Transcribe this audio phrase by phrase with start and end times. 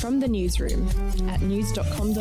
[0.00, 0.88] From the newsroom
[1.28, 2.18] at news.com.au.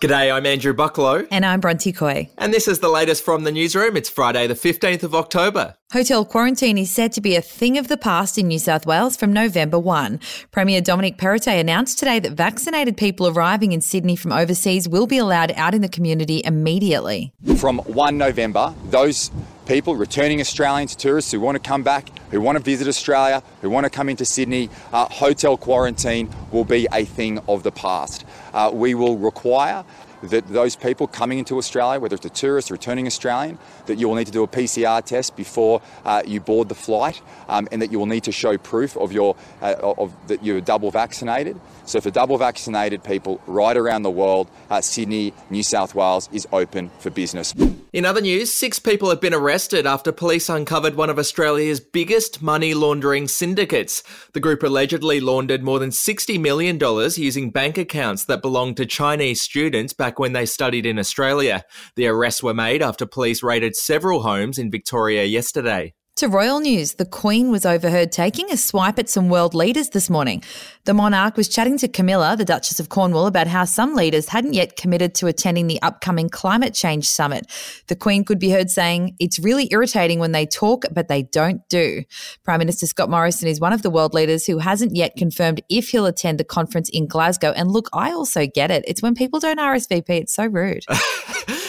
[0.00, 1.28] G'day, I'm Andrew Bucklow.
[1.30, 2.30] And I'm Bronte Coy.
[2.38, 3.96] And this is the latest from the newsroom.
[3.98, 5.76] It's Friday, the 15th of October.
[5.92, 9.16] Hotel quarantine is said to be a thing of the past in New South Wales
[9.16, 10.18] from November 1.
[10.52, 15.18] Premier Dominic Perrottet announced today that vaccinated people arriving in Sydney from overseas will be
[15.18, 17.34] allowed out in the community immediately.
[17.58, 19.30] From 1 November, those
[19.70, 23.70] people, returning Australians, tourists who want to come back, who want to visit Australia, who
[23.70, 28.24] want to come into Sydney, uh, hotel quarantine will be a thing of the past.
[28.52, 29.84] Uh, we will require
[30.24, 34.08] that those people coming into Australia, whether it's a tourist or returning Australian, that you
[34.08, 37.80] will need to do a PCR test before uh, you board the flight, um, and
[37.80, 41.60] that you will need to show proof of your uh, of that you're double vaccinated.
[41.84, 46.48] So for double vaccinated people right around the world, uh, Sydney, New South Wales is
[46.50, 47.54] open for business.
[47.92, 52.40] In other news, six people have been arrested after police uncovered one of Australia's biggest
[52.40, 54.04] money laundering syndicates.
[54.32, 56.78] The group allegedly laundered more than $60 million
[57.16, 61.64] using bank accounts that belonged to Chinese students back when they studied in Australia.
[61.96, 65.94] The arrests were made after police raided several homes in Victoria yesterday.
[66.16, 70.10] To royal news, the Queen was overheard taking a swipe at some world leaders this
[70.10, 70.42] morning.
[70.84, 74.52] The monarch was chatting to Camilla, the Duchess of Cornwall, about how some leaders hadn't
[74.52, 77.46] yet committed to attending the upcoming climate change summit.
[77.86, 81.66] The Queen could be heard saying, It's really irritating when they talk, but they don't
[81.70, 82.02] do.
[82.44, 85.88] Prime Minister Scott Morrison is one of the world leaders who hasn't yet confirmed if
[85.88, 87.52] he'll attend the conference in Glasgow.
[87.52, 88.84] And look, I also get it.
[88.86, 90.84] It's when people don't RSVP, it's so rude.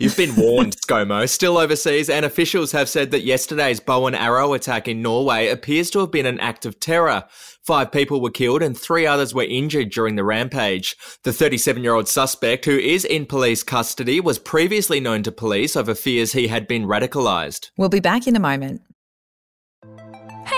[0.00, 1.28] You've been warned, ScoMo.
[1.28, 5.90] Still overseas, and officials have said that yesterday's bow and arrow attack in Norway appears
[5.90, 7.24] to have been an act of terror.
[7.62, 10.96] Five people were killed and three others were injured during the rampage.
[11.22, 15.76] The 37 year old suspect, who is in police custody, was previously known to police
[15.76, 17.70] over fears he had been radicalised.
[17.76, 18.82] We'll be back in a moment.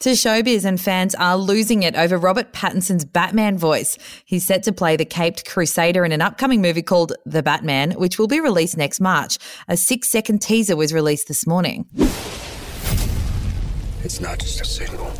[0.00, 3.96] To showbiz and fans are losing it over Robert Pattinson's Batman voice.
[4.26, 8.18] He's set to play the caped crusader in an upcoming movie called The Batman, which
[8.18, 9.38] will be released next March.
[9.68, 11.86] A six second teaser was released this morning.
[14.04, 15.10] It's not just a signal,